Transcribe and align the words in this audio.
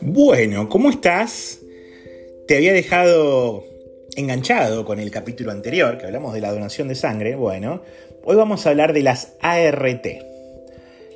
Bueno, 0.00 0.68
¿cómo 0.68 0.90
estás? 0.90 1.60
Te 2.46 2.56
había 2.56 2.72
dejado 2.72 3.64
enganchado 4.16 4.84
con 4.84 4.98
el 4.98 5.10
capítulo 5.10 5.52
anterior, 5.52 5.96
que 5.98 6.06
hablamos 6.06 6.34
de 6.34 6.40
la 6.40 6.52
donación 6.52 6.88
de 6.88 6.94
sangre. 6.94 7.34
Bueno, 7.34 7.82
hoy 8.24 8.36
vamos 8.36 8.66
a 8.66 8.70
hablar 8.70 8.92
de 8.92 9.02
las 9.02 9.34
ART. 9.40 10.06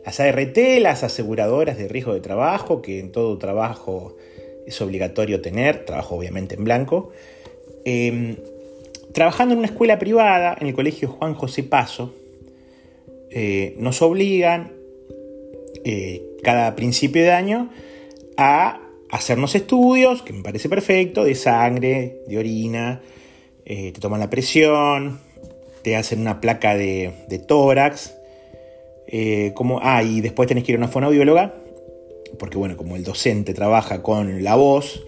Las 0.05 0.21
ART, 0.21 0.57
las 0.81 1.03
aseguradoras 1.03 1.77
de 1.77 1.89
riesgo 1.89 2.15
de 2.15 2.21
trabajo, 2.21 2.81
que 2.81 3.01
en 3.01 3.13
todo 3.13 3.37
trabajo 3.39 4.17
es 4.67 4.81
obligatorio 4.81 5.41
tener, 5.41 5.85
trabajo 5.85 6.15
obviamente 6.15 6.55
en 6.55 6.65
blanco. 6.65 7.11
Em, 7.85 8.37
trabajando 9.13 9.53
en 9.53 9.59
una 9.59 9.69
escuela 9.69 9.99
privada, 9.99 10.57
en 10.61 10.69
el 10.69 10.75
colegio 10.75 11.09
Juan 11.09 11.35
José 11.35 11.65
Paso, 11.65 12.15
eh, 13.31 13.75
nos 13.79 14.03
obligan 14.03 14.73
eh, 15.85 16.23
cada 16.43 16.77
principio 16.77 17.23
de 17.23 17.33
año 17.33 17.71
a 18.37 18.81
hacernos 19.11 19.55
estudios, 19.55 20.23
que 20.23 20.33
me 20.33 20.43
parece 20.43 20.69
perfecto, 20.69 21.25
de 21.25 21.35
sangre, 21.35 22.21
de 22.27 22.39
orina, 22.39 23.01
eh, 23.65 23.93
te 23.93 24.01
toman 24.01 24.21
la 24.21 24.31
presión, 24.31 25.21
te 25.83 25.97
hacen 25.97 26.21
una 26.21 26.41
placa 26.41 26.77
de, 26.77 27.13
tórax, 27.47 28.15
como, 29.55 29.81
ah, 29.83 30.03
y 30.03 30.21
después 30.21 30.49
tenés 30.49 30.65
que 30.65 30.73
ir 30.73 30.77
a 30.77 30.81
una 30.81 30.89
fonoaudióloga, 30.89 31.55
porque 32.39 32.59
bueno, 32.59 32.77
como 32.77 32.97
el 32.97 33.05
docente 33.05 33.55
trabaja 33.55 34.03
con 34.03 34.43
la 34.43 34.57
voz, 34.57 35.05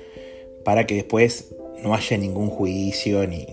para 0.64 0.86
que 0.86 0.94
después 0.94 1.54
no 1.82 1.94
haya 1.94 2.16
ningún 2.16 2.48
juicio 2.48 3.26
ni, 3.26 3.46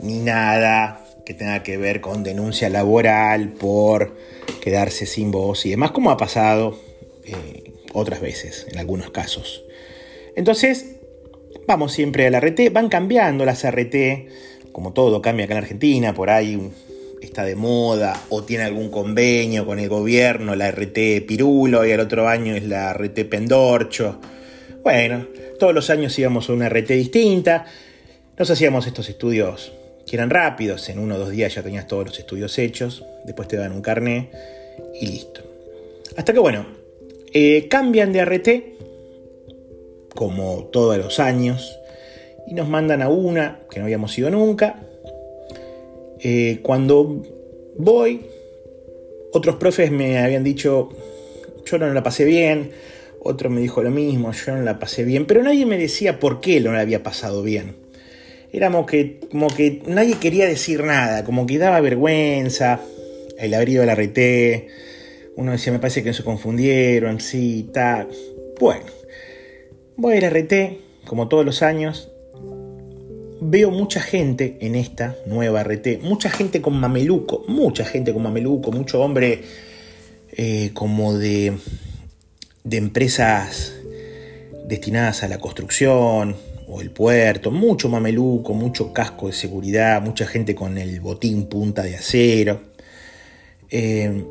ni 0.00 0.18
nada 0.18 1.03
que 1.24 1.34
tenga 1.34 1.62
que 1.62 1.76
ver 1.76 2.00
con 2.00 2.22
denuncia 2.22 2.68
laboral 2.68 3.48
por 3.48 4.16
quedarse 4.60 5.06
sin 5.06 5.30
voz 5.30 5.64
y 5.66 5.70
demás, 5.70 5.90
como 5.90 6.10
ha 6.10 6.16
pasado 6.16 6.78
eh, 7.24 7.72
otras 7.92 8.20
veces, 8.20 8.66
en 8.70 8.78
algunos 8.78 9.10
casos. 9.10 9.64
Entonces, 10.36 10.96
vamos 11.66 11.92
siempre 11.92 12.26
a 12.26 12.30
la 12.30 12.40
RT, 12.40 12.72
van 12.72 12.88
cambiando 12.88 13.44
las 13.44 13.64
RT, 13.64 14.72
como 14.72 14.92
todo 14.92 15.22
cambia 15.22 15.46
acá 15.46 15.54
en 15.54 15.62
Argentina, 15.62 16.14
por 16.14 16.30
ahí 16.30 16.70
está 17.22 17.44
de 17.44 17.56
moda 17.56 18.20
o 18.28 18.42
tiene 18.42 18.64
algún 18.64 18.90
convenio 18.90 19.64
con 19.64 19.78
el 19.78 19.88
gobierno, 19.88 20.54
la 20.54 20.70
RT 20.70 21.24
Pirulo 21.26 21.86
y 21.86 21.92
al 21.92 22.00
otro 22.00 22.28
año 22.28 22.54
es 22.54 22.64
la 22.64 22.92
RT 22.92 23.24
Pendorcho. 23.30 24.20
Bueno, 24.82 25.26
todos 25.58 25.72
los 25.72 25.88
años 25.88 26.18
íbamos 26.18 26.50
a 26.50 26.52
una 26.52 26.68
RT 26.68 26.88
distinta, 26.88 27.64
nos 28.36 28.50
hacíamos 28.50 28.86
estos 28.86 29.08
estudios 29.08 29.72
que 30.06 30.16
eran 30.16 30.30
rápidos, 30.30 30.88
en 30.88 30.98
uno 30.98 31.16
o 31.16 31.18
dos 31.18 31.30
días 31.30 31.54
ya 31.54 31.62
tenías 31.62 31.86
todos 31.86 32.06
los 32.06 32.18
estudios 32.18 32.58
hechos, 32.58 33.04
después 33.24 33.48
te 33.48 33.56
dan 33.56 33.72
un 33.72 33.82
carné 33.82 34.30
y 35.00 35.06
listo. 35.06 35.40
Hasta 36.16 36.32
que 36.32 36.38
bueno, 36.38 36.66
eh, 37.32 37.66
cambian 37.68 38.12
de 38.12 38.24
RT, 38.24 38.48
como 40.14 40.64
todos 40.66 40.96
los 40.98 41.18
años, 41.20 41.78
y 42.46 42.54
nos 42.54 42.68
mandan 42.68 43.02
a 43.02 43.08
una 43.08 43.60
que 43.70 43.80
no 43.80 43.86
habíamos 43.86 44.16
ido 44.18 44.30
nunca. 44.30 44.82
Eh, 46.20 46.60
cuando 46.62 47.22
voy, 47.76 48.26
otros 49.32 49.56
profes 49.56 49.90
me 49.90 50.18
habían 50.18 50.44
dicho, 50.44 50.90
yo 51.66 51.78
no 51.78 51.92
la 51.92 52.02
pasé 52.02 52.24
bien, 52.24 52.70
otro 53.20 53.50
me 53.50 53.60
dijo 53.60 53.82
lo 53.82 53.90
mismo, 53.90 54.32
yo 54.32 54.54
no 54.54 54.62
la 54.62 54.78
pasé 54.78 55.04
bien, 55.04 55.26
pero 55.26 55.42
nadie 55.42 55.66
me 55.66 55.78
decía 55.78 56.20
por 56.20 56.40
qué 56.40 56.60
no 56.60 56.72
la 56.72 56.80
había 56.80 57.02
pasado 57.02 57.42
bien. 57.42 57.83
Éramos 58.54 58.86
que, 58.86 59.18
como 59.32 59.48
que 59.48 59.82
nadie 59.88 60.14
quería 60.20 60.46
decir 60.46 60.84
nada, 60.84 61.24
como 61.24 61.44
que 61.44 61.58
daba 61.58 61.80
vergüenza, 61.80 62.80
el 63.36 63.52
abrigo 63.52 63.80
de 63.80 63.86
la 63.86 63.96
RT, 63.96 64.70
uno 65.34 65.50
decía, 65.50 65.72
me 65.72 65.80
parece 65.80 66.04
que 66.04 66.12
se 66.12 66.22
confundieron, 66.22 67.18
sí, 67.18 67.68
tal. 67.74 68.06
Bueno, 68.60 68.84
voy 69.96 70.18
a 70.18 70.20
la 70.20 70.30
RT, 70.30 71.04
como 71.04 71.26
todos 71.26 71.44
los 71.44 71.62
años. 71.62 72.12
Veo 73.40 73.72
mucha 73.72 74.00
gente 74.00 74.56
en 74.60 74.76
esta 74.76 75.16
nueva 75.26 75.64
RT, 75.64 76.00
mucha 76.02 76.30
gente 76.30 76.62
con 76.62 76.78
mameluco, 76.78 77.44
mucha 77.48 77.84
gente 77.84 78.12
con 78.12 78.22
mameluco, 78.22 78.70
mucho 78.70 79.02
hombre 79.02 79.42
eh, 80.30 80.70
como 80.74 81.18
de, 81.18 81.54
de 82.62 82.76
empresas 82.76 83.74
destinadas 84.68 85.24
a 85.24 85.28
la 85.28 85.38
construcción 85.38 86.36
el 86.80 86.90
puerto, 86.90 87.50
mucho 87.50 87.88
mameluco, 87.88 88.54
mucho 88.54 88.92
casco 88.92 89.26
de 89.26 89.32
seguridad, 89.32 90.02
mucha 90.02 90.26
gente 90.26 90.54
con 90.54 90.78
el 90.78 91.00
botín 91.00 91.46
punta 91.46 91.82
de 91.82 91.96
acero. 91.96 92.60
Eh, 93.70 94.24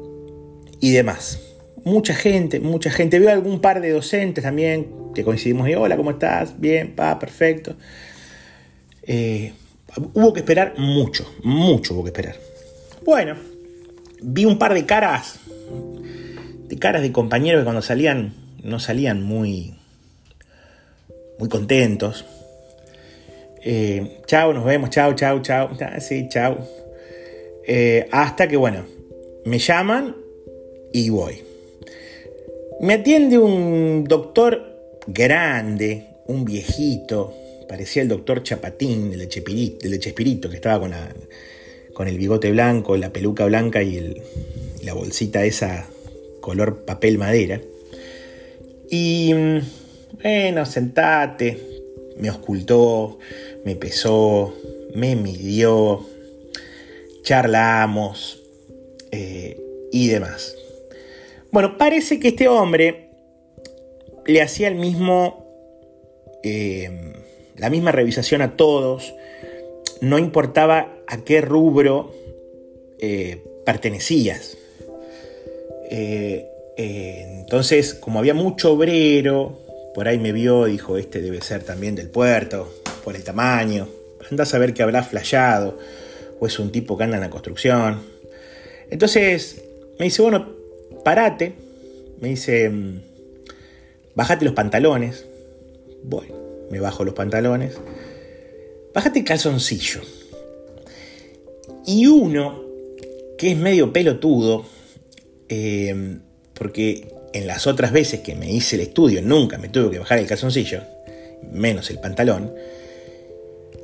y 0.84 0.92
demás. 0.92 1.40
Mucha 1.86 2.14
gente, 2.14 2.60
mucha 2.60 2.92
gente. 2.92 3.18
Veo 3.18 3.30
algún 3.30 3.62
par 3.62 3.80
de 3.80 3.92
docentes 3.92 4.44
también 4.44 4.88
que 5.16 5.24
coincidimos 5.24 5.70
y 5.70 5.76
hola, 5.76 5.96
¿cómo 5.96 6.12
estás? 6.12 6.60
Bien, 6.60 6.94
pa, 6.94 7.18
perfecto. 7.20 7.76
Eh, 9.04 9.54
hubo 10.14 10.34
que 10.34 10.42
esperar 10.42 10.74
mucho, 10.78 11.26
mucho 11.44 11.94
hubo 11.94 12.04
que 12.04 12.10
esperar. 12.10 12.36
Bueno, 13.06 13.36
vi 14.22 14.44
un 14.44 14.58
par 14.58 14.74
de 14.74 14.86
caras, 14.86 15.40
de 16.68 16.78
caras 16.78 17.02
de 17.02 17.14
compañeros 17.14 17.62
que 17.62 17.64
cuando 17.64 17.82
salían 17.82 18.34
no 18.62 18.80
salían 18.80 19.24
muy, 19.24 19.76
muy 21.44 21.50
contentos. 21.50 22.24
Eh, 23.62 24.20
chao, 24.26 24.54
nos 24.54 24.64
vemos, 24.64 24.90
chao, 24.92 25.14
chao, 25.14 25.42
chao. 25.42 25.72
Ah, 25.82 26.00
sí, 26.00 26.28
chao. 26.30 26.58
Eh, 27.68 28.08
hasta 28.14 28.48
que, 28.48 28.56
bueno, 28.56 28.86
me 29.44 29.60
llaman 29.60 30.16
y 30.94 31.10
voy. 31.10 31.42
Me 32.80 32.94
atiende 32.94 33.38
un 33.38 34.06
doctor 34.06 35.02
grande, 35.06 36.06
un 36.28 36.46
viejito, 36.46 37.34
parecía 37.68 38.04
el 38.04 38.08
doctor 38.08 38.42
Chapatín, 38.42 39.12
el 39.12 39.20
de 39.20 39.28
Chespirito, 39.28 40.50
que 40.50 40.56
estaba 40.56 40.80
con, 40.80 40.92
la, 40.92 41.14
con 41.94 42.08
el 42.08 42.18
bigote 42.18 42.52
blanco, 42.52 42.96
la 42.96 43.12
peluca 43.12 43.46
blanca 43.48 43.84
y, 43.84 44.16
la 44.82 44.94
bolsita 44.94 45.44
esa 45.44 45.90
color 46.40 46.86
papel 46.86 47.18
madera. 47.18 47.60
Y 48.90 49.34
bueno, 50.22 50.66
sentate, 50.66 51.60
me 52.18 52.30
ocultó, 52.30 53.20
me 53.66 53.76
pesó, 53.76 54.54
me 54.94 55.16
midió, 55.16 56.06
charlamos 57.24 58.42
eh, 59.12 59.60
y 59.92 60.08
demás. 60.10 60.56
Bueno, 61.52 61.78
parece 61.78 62.20
que 62.20 62.30
este 62.30 62.48
hombre 62.48 63.10
le 64.26 64.42
hacía 64.42 64.68
el 64.68 64.76
mismo, 64.76 65.46
eh, 66.44 67.14
la 67.58 67.70
misma 67.70 67.92
revisación 67.92 68.42
a 68.42 68.56
todos, 68.56 69.14
no 70.02 70.20
importaba 70.20 70.94
a 71.08 71.18
qué 71.24 71.42
rubro 71.42 72.14
eh, 73.00 73.44
pertenecías. 73.66 74.58
Entonces, 76.76 77.94
como 77.94 78.18
había 78.18 78.34
mucho 78.34 78.74
obrero, 78.74 79.63
por 79.94 80.08
ahí 80.08 80.18
me 80.18 80.32
vio, 80.32 80.66
dijo, 80.66 80.98
este 80.98 81.22
debe 81.22 81.42
ser 81.42 81.64
también 81.64 81.96
del 81.96 82.10
puerto, 82.10 82.74
por 83.04 83.16
el 83.16 83.24
tamaño. 83.24 83.88
Andás 84.30 84.54
a 84.54 84.58
ver 84.58 84.74
que 84.74 84.84
habrá 84.84 85.04
flayado, 85.04 85.78
o 86.40 86.48
es 86.48 86.58
un 86.60 86.72
tipo 86.72 86.98
que 86.98 87.04
anda 87.04 87.18
en 87.18 87.24
la 87.24 87.30
construcción. 87.30 88.02
Entonces, 88.90 89.64
me 90.00 90.06
dice, 90.06 90.22
bueno, 90.22 90.50
parate, 91.04 91.54
me 92.20 92.30
dice, 92.30 92.70
mm, 92.70 93.02
bájate 94.16 94.46
los 94.46 94.54
pantalones. 94.54 95.26
Bueno, 96.04 96.36
me 96.72 96.80
bajo 96.80 97.04
los 97.04 97.14
pantalones. 97.14 97.78
Bájate 98.94 99.20
el 99.20 99.26
calzoncillo. 99.26 100.02
Y 101.86 102.08
uno, 102.08 102.64
que 103.38 103.52
es 103.52 103.58
medio 103.58 103.92
pelotudo, 103.92 104.66
eh, 105.50 106.18
porque 106.54 107.14
en 107.34 107.48
las 107.48 107.68
otras 107.68 107.92
veces 107.92 108.22
que 108.22 108.36
me 108.36 108.52
hice 108.52 108.76
el 108.76 108.84
estudio 108.84 109.22
nunca 109.22 109.58
me 109.58 109.70
tuve 109.70 109.92
que 109.92 110.00
bajar 110.00 110.20
el 110.20 110.28
calzoncillo, 110.28 110.82
menos 111.52 111.90
el 111.90 112.00
pantalón, 112.00 112.54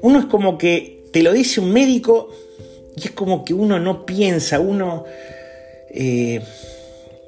uno 0.02 0.20
es 0.20 0.26
como 0.26 0.58
que 0.58 1.04
te 1.12 1.24
lo 1.24 1.34
dice 1.34 1.60
un 1.60 1.74
médico 1.74 2.30
y 2.96 3.06
es 3.06 3.12
como 3.12 3.44
que 3.44 3.54
uno 3.54 3.80
no 3.80 4.06
piensa, 4.06 4.60
uno... 4.60 5.06
Eh, 5.92 6.42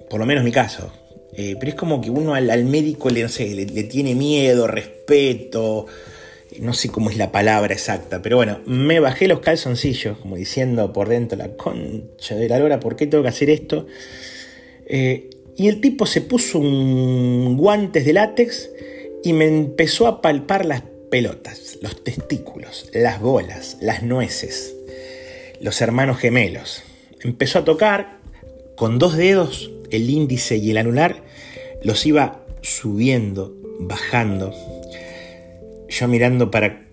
por 0.09 0.19
lo 0.19 0.25
menos 0.25 0.43
mi 0.43 0.51
caso. 0.51 0.91
Eh, 1.33 1.55
pero 1.57 1.69
es 1.69 1.75
como 1.75 2.01
que 2.01 2.09
uno 2.09 2.35
al, 2.35 2.65
médico 2.65 3.09
le, 3.09 3.25
le, 3.25 3.83
tiene 3.83 4.13
miedo, 4.13 4.67
respeto, 4.67 5.85
no 6.59 6.73
sé 6.73 6.89
cómo 6.89 7.09
es 7.09 7.15
la 7.15 7.31
palabra 7.31 7.73
exacta, 7.73 8.21
pero 8.21 8.35
bueno, 8.35 8.59
me 8.65 8.99
bajé 8.99 9.29
los 9.29 9.39
calzoncillos, 9.39 10.17
como 10.17 10.35
diciendo 10.35 10.91
por 10.91 11.07
dentro, 11.07 11.37
la 11.37 11.53
concha 11.55 12.35
de 12.35 12.49
la 12.49 12.59
lora, 12.59 12.81
¿por 12.81 12.97
qué 12.97 13.07
tengo 13.07 13.23
que 13.23 13.29
hacer 13.29 13.49
esto? 13.49 13.87
Eh, 14.85 15.29
y 15.61 15.67
el 15.67 15.79
tipo 15.79 16.07
se 16.07 16.21
puso 16.21 16.57
un 16.57 17.55
guantes 17.55 18.03
de 18.03 18.13
látex 18.13 18.71
y 19.23 19.33
me 19.33 19.45
empezó 19.45 20.07
a 20.07 20.19
palpar 20.19 20.65
las 20.65 20.81
pelotas, 21.11 21.77
los 21.83 22.03
testículos, 22.03 22.89
las 22.95 23.21
bolas, 23.21 23.77
las 23.79 24.01
nueces, 24.01 24.75
los 25.59 25.79
hermanos 25.81 26.17
gemelos. 26.17 26.81
Empezó 27.21 27.59
a 27.59 27.63
tocar 27.63 28.17
con 28.75 28.97
dos 28.97 29.15
dedos, 29.15 29.69
el 29.91 30.09
índice 30.09 30.57
y 30.57 30.71
el 30.71 30.79
anular, 30.79 31.21
los 31.83 32.07
iba 32.07 32.43
subiendo, 32.63 33.55
bajando. 33.81 34.55
Yo 35.89 36.07
mirando 36.07 36.49
para 36.49 36.87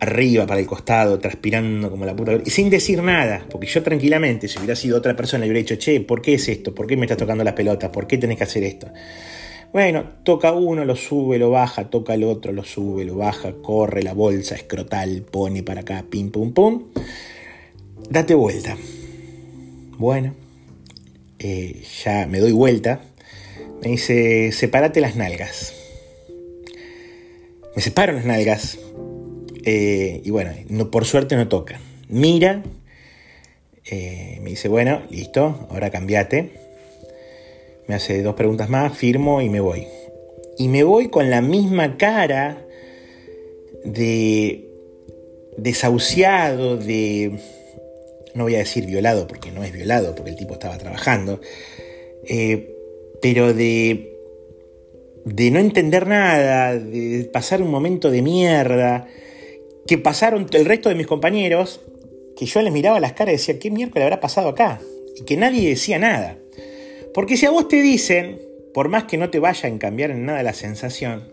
arriba, 0.00 0.46
para 0.46 0.60
el 0.60 0.66
costado, 0.66 1.18
transpirando 1.18 1.90
como 1.90 2.04
la 2.04 2.14
puta. 2.14 2.38
Y 2.44 2.50
sin 2.50 2.70
decir 2.70 3.02
nada, 3.02 3.46
porque 3.50 3.66
yo 3.66 3.82
tranquilamente, 3.82 4.48
si 4.48 4.58
hubiera 4.58 4.76
sido 4.76 4.98
otra 4.98 5.16
persona, 5.16 5.44
le 5.44 5.50
hubiera 5.50 5.60
dicho, 5.60 5.76
che, 5.76 6.00
¿por 6.00 6.22
qué 6.22 6.34
es 6.34 6.48
esto? 6.48 6.74
¿Por 6.74 6.86
qué 6.86 6.96
me 6.96 7.06
estás 7.06 7.18
tocando 7.18 7.44
las 7.44 7.54
pelotas? 7.54 7.90
¿Por 7.90 8.06
qué 8.06 8.18
tenés 8.18 8.38
que 8.38 8.44
hacer 8.44 8.64
esto? 8.64 8.88
Bueno, 9.72 10.04
toca 10.22 10.52
uno, 10.52 10.84
lo 10.84 10.96
sube, 10.96 11.38
lo 11.38 11.50
baja, 11.50 11.90
toca 11.90 12.14
el 12.14 12.24
otro, 12.24 12.52
lo 12.52 12.64
sube, 12.64 13.04
lo 13.04 13.16
baja, 13.16 13.52
corre 13.62 14.02
la 14.02 14.14
bolsa 14.14 14.54
escrotal, 14.54 15.22
pone 15.22 15.62
para 15.62 15.80
acá, 15.80 16.04
pim, 16.08 16.30
pum, 16.30 16.52
pum. 16.52 16.84
Date 18.08 18.34
vuelta. 18.34 18.76
Bueno, 19.98 20.34
eh, 21.38 21.82
ya 22.04 22.26
me 22.26 22.38
doy 22.38 22.52
vuelta. 22.52 23.00
Me 23.82 23.90
dice, 23.90 24.52
sepárate 24.52 25.00
las 25.00 25.16
nalgas. 25.16 25.74
Me 27.74 27.82
separo 27.82 28.14
las 28.14 28.24
nalgas 28.24 28.78
eh, 29.66 30.22
y 30.24 30.30
bueno, 30.30 30.52
no, 30.68 30.90
por 30.90 31.04
suerte 31.04 31.34
no 31.34 31.48
toca. 31.48 31.80
Mira, 32.08 32.62
eh, 33.84 34.38
me 34.40 34.50
dice, 34.50 34.68
bueno, 34.68 35.02
listo, 35.10 35.66
ahora 35.70 35.90
cambiate. 35.90 36.52
Me 37.88 37.96
hace 37.96 38.22
dos 38.22 38.36
preguntas 38.36 38.68
más, 38.68 38.96
firmo 38.96 39.42
y 39.42 39.48
me 39.48 39.58
voy. 39.58 39.88
Y 40.56 40.68
me 40.68 40.84
voy 40.84 41.08
con 41.08 41.30
la 41.30 41.42
misma 41.42 41.98
cara 41.98 42.64
de 43.84 44.70
desahuciado, 45.58 46.76
de... 46.76 47.38
No 48.34 48.44
voy 48.44 48.54
a 48.54 48.58
decir 48.58 48.86
violado 48.86 49.26
porque 49.26 49.50
no 49.50 49.64
es 49.64 49.72
violado, 49.72 50.14
porque 50.14 50.30
el 50.30 50.36
tipo 50.36 50.54
estaba 50.54 50.78
trabajando. 50.78 51.40
Eh, 52.28 52.72
pero 53.20 53.52
de 53.52 54.16
de 55.26 55.50
no 55.50 55.58
entender 55.58 56.06
nada, 56.06 56.78
de 56.78 57.28
pasar 57.32 57.60
un 57.60 57.68
momento 57.68 58.12
de 58.12 58.22
mierda, 58.22 59.08
que 59.86 59.98
pasaron 59.98 60.46
el 60.52 60.64
resto 60.64 60.88
de 60.88 60.94
mis 60.94 61.06
compañeros, 61.06 61.80
que 62.36 62.46
yo 62.46 62.60
les 62.62 62.72
miraba 62.72 63.00
las 63.00 63.12
caras 63.12 63.34
y 63.34 63.36
decía, 63.36 63.58
¿qué 63.58 63.70
miércoles 63.70 64.04
habrá 64.04 64.20
pasado 64.20 64.48
acá? 64.48 64.80
Y 65.16 65.24
que 65.24 65.36
nadie 65.36 65.68
decía 65.68 65.98
nada. 65.98 66.36
Porque 67.14 67.36
si 67.36 67.46
a 67.46 67.50
vos 67.50 67.68
te 67.68 67.80
dicen, 67.80 68.40
por 68.74 68.88
más 68.88 69.04
que 69.04 69.16
no 69.16 69.30
te 69.30 69.38
vaya 69.38 69.68
a 69.68 69.78
cambiar 69.78 70.10
en 70.10 70.26
nada 70.26 70.42
la 70.42 70.52
sensación, 70.52 71.32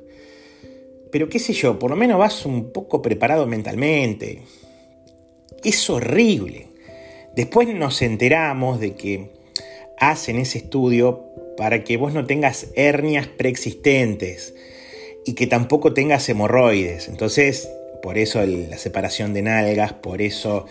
pero 1.12 1.30
qué 1.30 1.40
sé 1.40 1.54
yo, 1.54 1.78
por 1.78 1.92
lo 1.92 1.96
menos 1.96 2.18
vas 2.18 2.46
un 2.46 2.72
poco 2.72 3.02
preparado 3.02 3.46
mentalmente. 3.46 4.42
Es 5.64 5.90
horrible. 5.90 6.68
Después 7.36 7.68
nos 7.68 8.02
enteramos 8.02 8.80
de 8.80 8.96
que 8.96 9.32
hacen 10.00 10.38
ese 10.38 10.60
estudio 10.60 11.26
para 11.58 11.84
que 11.84 11.98
vos 11.98 12.14
no 12.14 12.26
tengas 12.26 12.68
hernias 12.76 13.28
preexistentes 13.28 14.56
y 15.26 15.34
que 15.34 15.48
tampoco 15.48 15.94
tengas 15.94 16.28
hemorroides. 16.30 17.08
Entonces 17.08 17.70
por 18.04 18.18
eso 18.18 18.46
la 18.46 18.78
separación 18.78 19.34
de 19.34 19.44
nalgas, 19.44 19.94
por 19.94 20.22
eso 20.22 20.66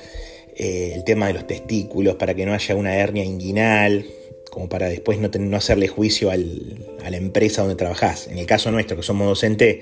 eh, 0.54 0.92
el 0.94 1.02
tema 1.02 1.28
de 1.28 1.32
los 1.32 1.46
testículos, 1.46 2.16
para 2.16 2.34
que 2.34 2.44
no 2.44 2.52
haya 2.52 2.76
una 2.76 2.94
hernia 2.94 3.24
inguinal, 3.24 4.04
como 4.50 4.68
para 4.68 4.90
después 4.90 5.18
no, 5.18 5.56
hacerle 5.56 5.88
juicio 5.88 6.30
a 6.30 6.36
la 6.36 7.16
empresa 7.16 7.62
donde 7.62 7.76
trabajás. 7.76 8.28
En 8.28 8.36
el 8.36 8.44
caso 8.44 8.70
nuestro, 8.70 8.98
que 8.98 9.02
somos 9.02 9.26
docente, 9.26 9.80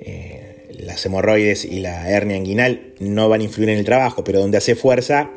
eh, 0.00 0.66
las 0.80 1.06
hemorroides 1.06 1.64
y 1.64 1.78
la 1.78 2.10
hernia 2.10 2.36
inguinal 2.36 2.94
no 2.98 3.28
van 3.28 3.42
a 3.42 3.44
influir 3.44 3.68
en 3.68 3.78
el 3.78 3.84
trabajo, 3.84 4.24
pero 4.24 4.40
donde 4.40 4.58
hace 4.58 4.74
fuerza, 4.74 5.30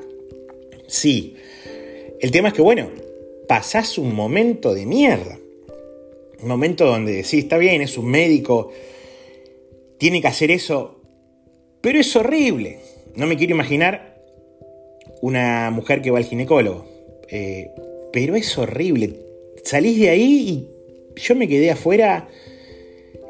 sí. 0.87 1.35
El 2.21 2.31
tema 2.31 2.47
es 2.47 2.55
que, 2.55 2.63
bueno, 2.63 2.89
pasás 3.47 3.99
un 3.99 4.15
momento 4.15 4.73
de 4.73 4.87
mierda. 4.87 5.37
Un 6.41 6.47
momento 6.47 6.87
donde 6.87 7.23
sí, 7.23 7.37
está 7.37 7.59
bien, 7.59 7.83
es 7.83 7.99
un 7.99 8.07
médico, 8.07 8.71
tiene 9.99 10.21
que 10.21 10.27
hacer 10.27 10.49
eso 10.49 10.94
pero 11.85 11.99
es 11.99 12.15
horrible. 12.15 12.79
No 13.13 13.27
me 13.27 13.37
quiero 13.37 13.53
imaginar 13.53 14.17
una 15.21 15.69
mujer 15.69 16.01
que 16.01 16.09
va 16.09 16.17
al 16.17 16.25
ginecólogo. 16.25 16.83
Eh, 17.29 17.69
pero 18.11 18.35
es 18.35 18.57
horrible. 18.57 19.19
Salís 19.63 19.99
de 19.99 20.09
ahí 20.09 20.49
y 20.49 21.21
yo 21.21 21.35
me 21.35 21.47
quedé 21.47 21.69
afuera. 21.69 22.27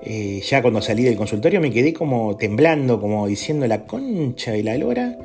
Eh, 0.05 0.41
ya 0.41 0.61
cuando 0.61 0.81
salí 0.81 1.03
del 1.03 1.17
consultorio 1.17 1.59
me 1.59 1.69
quedé 1.69 1.91
como 1.91 2.37
temblando, 2.37 3.01
como 3.01 3.27
diciendo 3.27 3.67
la 3.67 3.85
concha 3.85 4.53
de 4.53 4.63
la 4.63 4.77
lora. 4.77 5.19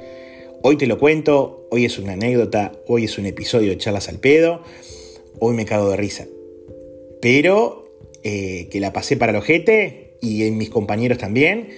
Hoy 0.62 0.76
te 0.76 0.88
lo 0.88 0.99
cuento, 0.99 1.69
hoy 1.71 1.85
es 1.85 2.00
una 2.00 2.15
anécdota, 2.15 2.73
hoy 2.88 3.05
es 3.05 3.17
un 3.17 3.26
episodio 3.26 3.71
de 3.71 3.79
charlas 3.79 4.09
al 4.09 4.19
pedo, 4.19 4.65
hoy 5.38 5.55
me 5.55 5.67
cago 5.67 5.88
de 5.88 5.97
risa. 5.97 6.26
Pero 7.23 7.94
eh, 8.25 8.67
que 8.73 8.81
la 8.81 8.93
pasé 8.93 9.17
para 9.17 9.31
el 9.31 9.38
ojete 9.38 10.17
y 10.21 10.43
en 10.49 10.59
mis 10.59 10.69
compañeros 10.69 11.19
también 11.19 11.69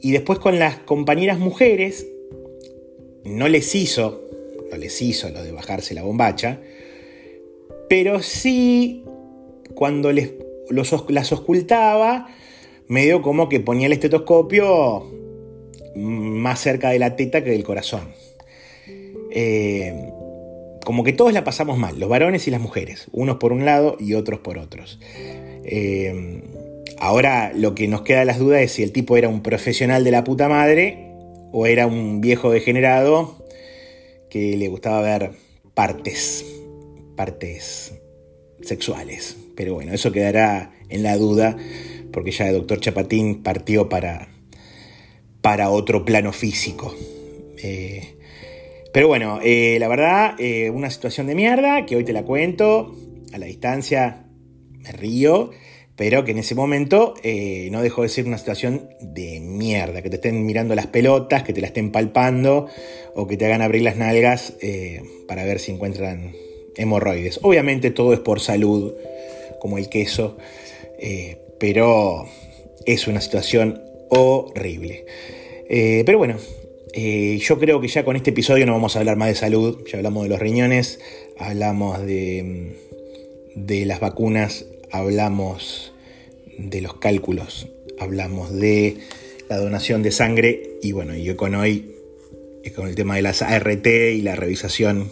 y 0.00 0.12
después 0.12 0.38
con 0.38 0.58
las 0.58 0.78
compañeras 0.78 1.38
mujeres, 1.38 2.06
no 3.24 3.48
les 3.48 3.74
hizo, 3.74 4.22
no 4.70 4.76
les 4.76 5.00
hizo 5.02 5.28
lo 5.30 5.42
de 5.42 5.52
bajarse 5.52 5.94
la 5.94 6.02
bombacha, 6.02 6.60
pero 7.88 8.22
sí, 8.22 9.04
cuando 9.74 10.12
les, 10.12 10.32
las 11.08 11.32
ocultaba, 11.32 12.28
medio 12.86 13.22
como 13.22 13.48
que 13.48 13.60
ponía 13.60 13.86
el 13.86 13.92
estetoscopio 13.92 15.06
más 15.96 16.60
cerca 16.60 16.90
de 16.90 16.98
la 16.98 17.16
teta 17.16 17.42
que 17.42 17.50
del 17.50 17.64
corazón. 17.64 18.08
Eh, 19.30 20.10
como 20.84 21.04
que 21.04 21.12
todos 21.12 21.32
la 21.32 21.44
pasamos 21.44 21.76
mal, 21.76 21.98
los 21.98 22.08
varones 22.08 22.46
y 22.48 22.50
las 22.50 22.60
mujeres, 22.60 23.08
unos 23.12 23.36
por 23.36 23.52
un 23.52 23.64
lado 23.64 23.96
y 24.00 24.14
otros 24.14 24.40
por 24.40 24.58
otros. 24.58 24.98
Eh, 25.64 26.42
Ahora 27.00 27.52
lo 27.54 27.74
que 27.74 27.86
nos 27.86 28.02
queda 28.02 28.24
las 28.24 28.38
dudas 28.38 28.60
es 28.60 28.72
si 28.72 28.82
el 28.82 28.92
tipo 28.92 29.16
era 29.16 29.28
un 29.28 29.42
profesional 29.42 30.02
de 30.04 30.10
la 30.10 30.24
puta 30.24 30.48
madre 30.48 31.12
o 31.52 31.66
era 31.66 31.86
un 31.86 32.20
viejo 32.20 32.50
degenerado 32.50 33.36
que 34.28 34.56
le 34.56 34.68
gustaba 34.68 35.00
ver 35.00 35.30
partes, 35.74 36.44
partes 37.16 37.94
sexuales. 38.62 39.36
Pero 39.56 39.74
bueno, 39.74 39.92
eso 39.92 40.12
quedará 40.12 40.72
en 40.88 41.02
la 41.02 41.16
duda 41.16 41.56
porque 42.12 42.32
ya 42.32 42.48
el 42.48 42.54
doctor 42.54 42.80
Chapatín 42.80 43.42
partió 43.42 43.88
para, 43.88 44.28
para 45.40 45.70
otro 45.70 46.04
plano 46.04 46.32
físico. 46.32 46.94
Eh, 47.62 48.16
pero 48.92 49.06
bueno, 49.06 49.38
eh, 49.42 49.76
la 49.78 49.88
verdad, 49.88 50.34
eh, 50.38 50.70
una 50.70 50.90
situación 50.90 51.26
de 51.28 51.34
mierda 51.34 51.86
que 51.86 51.96
hoy 51.96 52.04
te 52.04 52.12
la 52.12 52.24
cuento 52.24 52.96
a 53.32 53.38
la 53.38 53.46
distancia, 53.46 54.24
me 54.78 54.92
río 54.92 55.50
pero 55.98 56.24
que 56.24 56.30
en 56.30 56.38
ese 56.38 56.54
momento 56.54 57.14
eh, 57.24 57.68
no 57.72 57.82
dejó 57.82 58.02
de 58.02 58.08
ser 58.08 58.24
una 58.24 58.38
situación 58.38 58.90
de 59.00 59.40
mierda, 59.40 60.00
que 60.00 60.08
te 60.08 60.14
estén 60.14 60.46
mirando 60.46 60.76
las 60.76 60.86
pelotas, 60.86 61.42
que 61.42 61.52
te 61.52 61.60
la 61.60 61.66
estén 61.66 61.90
palpando 61.90 62.68
o 63.14 63.26
que 63.26 63.36
te 63.36 63.46
hagan 63.46 63.62
abrir 63.62 63.82
las 63.82 63.96
nalgas 63.96 64.54
eh, 64.62 65.02
para 65.26 65.44
ver 65.44 65.58
si 65.58 65.72
encuentran 65.72 66.36
hemorroides. 66.76 67.40
Obviamente 67.42 67.90
todo 67.90 68.12
es 68.12 68.20
por 68.20 68.38
salud, 68.38 68.94
como 69.58 69.76
el 69.76 69.88
queso, 69.88 70.38
eh, 71.00 71.38
pero 71.58 72.26
es 72.86 73.08
una 73.08 73.20
situación 73.20 73.82
horrible. 74.08 75.04
pero 75.68 76.16
bueno, 76.16 76.36
yo 76.94 77.58
creo 77.58 77.80
que 77.80 77.88
ya 77.88 78.04
con 78.04 78.14
este 78.14 78.30
episodio 78.30 78.66
no 78.66 78.72
vamos 78.72 78.94
a 78.94 79.00
hablar 79.00 79.16
más 79.16 79.30
de 79.30 79.34
salud, 79.34 79.84
ya 79.90 79.98
hablamos 79.98 80.22
de 80.22 80.28
los 80.28 80.38
riñones, 80.38 81.00
hablamos 81.36 82.06
de, 82.06 82.76
de 83.56 83.84
las 83.84 83.98
vacunas 83.98 84.64
hablamos 84.92 85.92
de 86.58 86.80
los 86.80 86.94
cálculos, 86.94 87.68
hablamos 87.98 88.52
de 88.54 88.98
la 89.48 89.56
donación 89.58 90.02
de 90.02 90.10
sangre 90.10 90.78
y 90.82 90.92
bueno, 90.92 91.14
yo 91.14 91.36
con 91.36 91.54
hoy, 91.54 91.94
con 92.74 92.88
el 92.88 92.94
tema 92.94 93.16
de 93.16 93.22
las 93.22 93.42
ART 93.42 93.86
y 93.86 94.22
la 94.22 94.36
revisación 94.36 95.10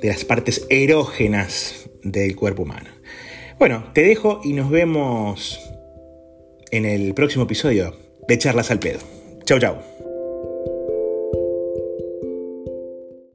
de 0.00 0.08
las 0.08 0.24
partes 0.24 0.66
erógenas 0.68 1.88
del 2.02 2.36
cuerpo 2.36 2.62
humano. 2.62 2.90
Bueno, 3.58 3.84
te 3.94 4.02
dejo 4.02 4.40
y 4.44 4.52
nos 4.52 4.70
vemos 4.70 5.60
en 6.70 6.84
el 6.84 7.14
próximo 7.14 7.44
episodio 7.44 7.96
de 8.26 8.38
Charlas 8.38 8.70
al 8.70 8.80
Pedo. 8.80 8.98
Chau, 9.44 9.58
chau. 9.58 10.11